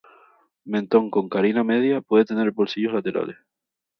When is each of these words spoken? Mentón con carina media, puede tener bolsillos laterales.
Mentón 0.65 1.11
con 1.11 1.29
carina 1.29 1.63
media, 1.63 2.01
puede 2.01 2.25
tener 2.25 2.49
bolsillos 2.49 2.91
laterales. 2.91 3.37